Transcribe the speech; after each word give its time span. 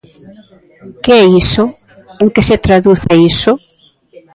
¿Que 1.03 1.13
é 1.23 1.25
iso?, 1.43 1.63
¿en 2.21 2.27
que 2.33 2.41
se 2.47 2.57
traduce 2.65 3.11
iso? 3.31 3.51